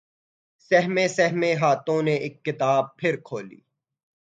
[0.71, 3.59] سہمے سہمے ہاتھوں نے اک کتاب پھر کھولی